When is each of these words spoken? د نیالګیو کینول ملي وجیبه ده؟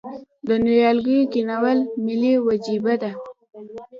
د 0.47 0.49
نیالګیو 0.65 1.29
کینول 1.33 1.79
ملي 2.05 2.33
وجیبه 2.47 2.93
ده؟ 3.01 3.11